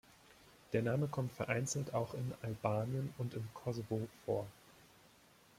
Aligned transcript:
Der 0.73 0.81
Name 0.81 1.07
kommt 1.07 1.31
vereinzelt 1.31 1.93
auch 1.93 2.15
in 2.15 2.33
Albanien 2.41 3.13
und 3.19 3.35
im 3.35 3.47
Kosovo 3.53 4.07
vor. 4.25 4.47